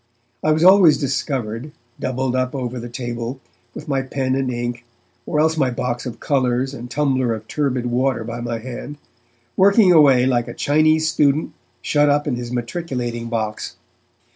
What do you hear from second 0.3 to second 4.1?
I was always discovered, doubled up over the table, with my